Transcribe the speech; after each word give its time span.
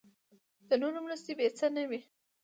د 0.69 0.71
نورو 0.81 0.99
مرستې 1.05 1.31
بې 1.37 1.47
څه 1.57 1.67
نه 1.75 1.83
وي. 1.89 2.01